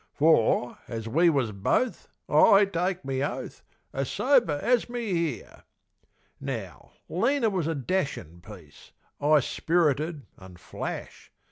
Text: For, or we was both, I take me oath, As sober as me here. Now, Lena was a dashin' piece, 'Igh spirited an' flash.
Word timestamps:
For, 0.15 0.79
or 0.89 0.99
we 1.11 1.29
was 1.29 1.51
both, 1.51 2.07
I 2.27 2.65
take 2.65 3.05
me 3.05 3.23
oath, 3.23 3.61
As 3.93 4.09
sober 4.09 4.59
as 4.63 4.89
me 4.89 5.13
here. 5.13 5.61
Now, 6.39 6.93
Lena 7.07 7.51
was 7.51 7.67
a 7.67 7.75
dashin' 7.75 8.41
piece, 8.41 8.93
'Igh 9.21 9.41
spirited 9.43 10.25
an' 10.39 10.55
flash. 10.55 11.31